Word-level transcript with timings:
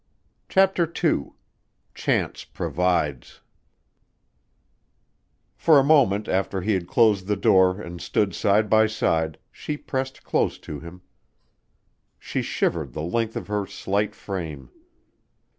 CHAPTER 0.49 0.91
II 1.03 1.33
Chance 1.93 2.45
Provides 2.45 3.41
For 5.55 5.77
a 5.77 5.83
moment 5.83 6.27
after 6.27 6.61
he 6.61 6.73
had 6.73 6.87
closed 6.87 7.27
the 7.27 7.35
door 7.35 7.75
they 7.87 7.97
stood 7.99 8.33
side 8.33 8.67
by 8.67 8.87
side, 8.87 9.37
she 9.51 9.77
pressing 9.77 10.21
close 10.23 10.57
to 10.57 10.79
him. 10.79 11.03
She 12.17 12.41
shivered 12.41 12.93
the 12.93 13.03
length 13.03 13.35
of 13.35 13.45
her 13.45 13.67
slight 13.67 14.15
frame. 14.15 14.71